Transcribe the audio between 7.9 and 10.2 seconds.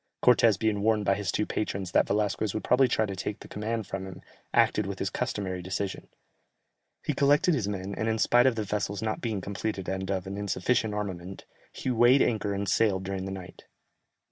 and, in spite of the vessels not being completed and